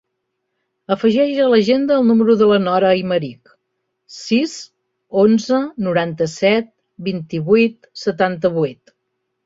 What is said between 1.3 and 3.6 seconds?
a l'agenda el número de la Nora Aymerich: